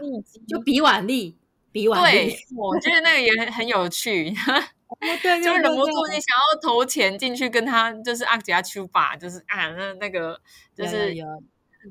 [0.49, 1.37] 就比碗力，
[1.73, 2.31] 比碗力。
[2.31, 4.33] 对，我觉得那个也很很有趣。
[5.23, 10.41] 对，就忍不住你想要投钱进去跟他，就是阿吉阿丘巴，就是啊那那个
[10.75, 11.15] 就是。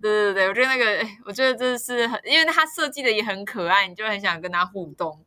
[0.02, 5.24] 对对对，我觉得那个，我觉得这是很，因为他设计的也很可爱，你就很想跟他互动。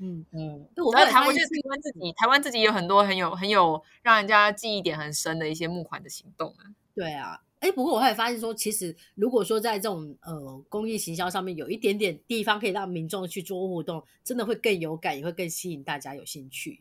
[0.00, 6.70] 嗯嗯，然后台湾就是台湾自己，台湾自己有很多很有很有让人家记忆点很深的一些募款的行动啊。
[6.94, 16.78] 对啊，哎，不过我后来发现说，其实如果说在这种呃公益行销上面有一点点地方可以让民众去做互动，真的会更有感，也会更吸引大家有兴趣。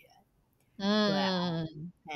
[0.78, 1.66] 嗯，对啊，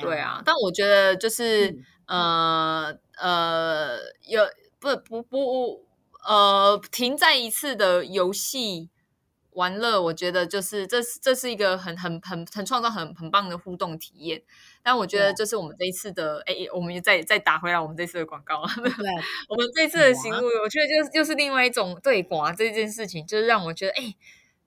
[0.02, 0.42] 对啊。
[0.46, 1.76] 但我觉得就是
[2.06, 3.98] 呃呃，
[4.28, 4.40] 有
[4.82, 5.86] 不不不
[6.26, 8.90] 呃，停在一次的游戏。
[9.54, 14.42] 玩乐，我觉得就是这是这是一个很很很很创造很很棒的互动体验。
[14.82, 18.64] 但我觉得这是我们这一次的，哎，我们再再打回来我们这次的广告。
[18.82, 18.90] 对，
[19.50, 24.14] 我们这次的行为，我觉得就是就是另外一种对广这件事情，就是让我觉得，哎，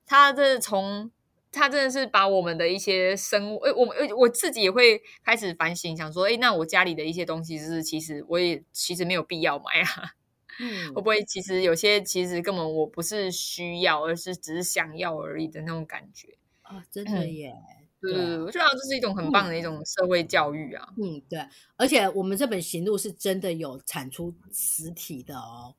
[0.06, 1.10] 他这从
[1.56, 10.12] 他真的是把我们的一些生物，哎，我我我自己也会开始反省，想说，哎，那我家里的一些东西，就是其实我也其实没有必要买啊。
[10.60, 16.84] 嗯，会不会其实有些其实根本我不是需要，而是只是想要而已的那种感觉啊？
[16.92, 17.54] 真的耶！
[18.02, 20.88] 对，我觉得这是一种很棒的一种社会教育啊。
[20.98, 21.40] 嗯，对，
[21.76, 25.76] 而且我们这本行路是真的有产出实体的哦。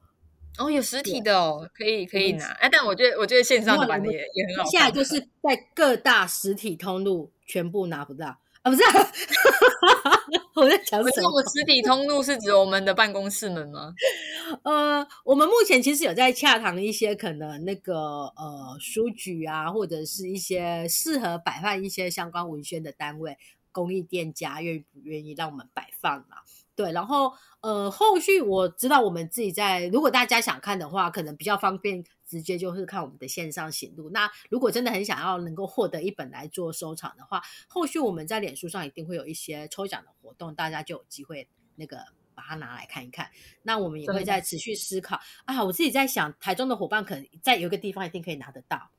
[0.58, 2.46] 哦，有实体的哦，可以可以拿。
[2.54, 4.70] 哎，但我觉得我觉得线上的版的也也很好。
[4.70, 8.28] 现在就是在各大实体通路全部拿不到
[8.62, 8.70] 啊。
[8.70, 8.82] 不是，
[10.56, 11.30] 我在讲什么？
[11.30, 13.92] 我实体通路是指我们的办公室门吗？
[14.64, 17.94] 呃，我们目前其实有在洽谈一些可能那个
[18.36, 23.36] 呃书局啊，或者是一些适合摆放一些相关文宣的单位，
[23.72, 26.38] 公益店家愿不愿意让我们摆放嘛？
[26.76, 34.10] 对，然后呃，后续我知道我们自己在，如果大家想看的话，可能比较方便，直接就是看我们的线上行录。
[34.10, 41.96] 那如果真的很想要能够获得一本来做收藏的话，后续我们在脸书上一定会有一些抽奖的活动，大家就有机会那个
[42.34, 43.30] 把它拿来看一看。
[43.62, 48.90] 那我们也会在持续思考啊，我自己在想，台中的伙伴可能在有一个地方一定可以拿得到，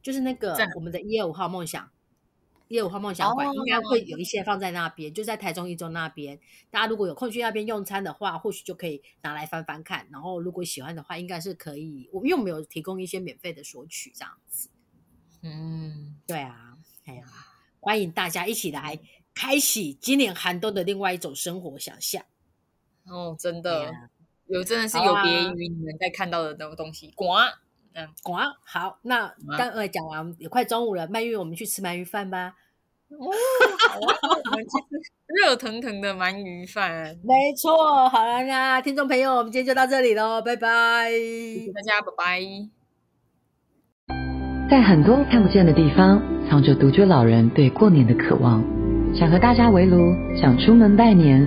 [0.00, 1.90] 就是那个我们的一二五号梦想。
[2.68, 6.38] 业务化梦想馆应该会有一些放在那边，就在台中一中那边。
[6.70, 10.08] 大家如果有空去那边用餐的话，或许就可以拿来翻翻看。
[10.10, 12.08] 然后如果喜欢的话，应该是可以。
[12.12, 14.68] 我们又没有提供一些免费的索取这样子。
[15.42, 17.24] 嗯，对啊，哎呀，
[17.78, 18.98] 欢迎大家一起来
[19.32, 22.24] 开启今年寒冬的另外一种生活想象。
[23.04, 23.94] 哦，真的
[24.46, 27.12] 有，真的是有别于你们在看到的那个东西。
[27.14, 27.26] 呱，
[28.64, 32.52] 好，那刚呃讲完也快中午了，鳗鱼，我们去吃鳗鱼饭吧。
[33.08, 33.16] 哦，
[33.88, 34.16] 好啊，
[34.50, 37.16] 我们去吃热腾腾的鳗鱼饭。
[37.22, 41.10] 没错，好了，那听众朋友，我们今天就到这里喽，拜拜，
[41.72, 42.40] 大家拜拜。
[44.68, 46.20] 在很多看不见的地方，
[46.50, 48.64] 藏着独居老人对过年的渴望。
[49.14, 51.46] 想和大家围炉，想出门拜年。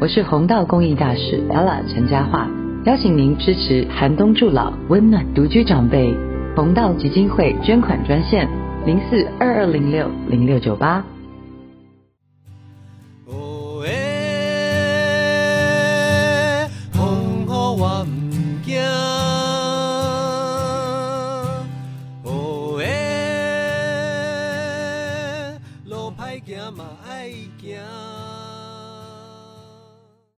[0.00, 2.55] 我是红道公益大使 Ella 陈嘉桦。
[2.86, 6.14] 邀请您支持寒冬助老、温暖独居长辈。
[6.54, 8.48] 红道基金会捐款专线：
[8.86, 11.04] 零四二二零六零六九八。